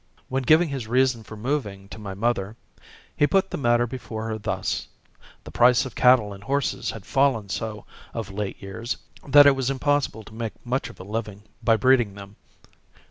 [0.29, 2.57] When giving his reason for moving to my mother,
[3.15, 4.87] he put the matter before her thus:
[5.43, 9.69] The price of cattle and horses had fallen so of late years that it was
[9.69, 12.35] impossible to make much of a living by breeding them.